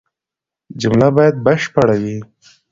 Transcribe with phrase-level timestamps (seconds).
[0.81, 2.17] جمله بايد بشپړه وي.